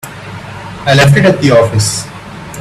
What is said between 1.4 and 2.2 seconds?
the office.